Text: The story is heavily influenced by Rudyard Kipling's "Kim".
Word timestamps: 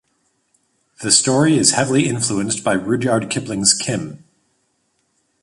The 1.03 1.11
story 1.11 1.59
is 1.59 1.73
heavily 1.73 2.09
influenced 2.09 2.63
by 2.63 2.73
Rudyard 2.73 3.29
Kipling's 3.29 3.75
"Kim". 3.75 4.23